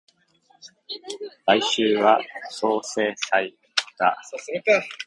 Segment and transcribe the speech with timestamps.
[1.45, 2.19] 来週は
[2.49, 3.55] 相生祭
[3.99, 4.17] だ